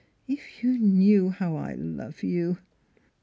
If 0.27 0.63
you 0.63 0.79
knew 0.79 1.29
how 1.29 1.55
I 1.57 1.73
love 1.75 2.23
you! 2.23 2.57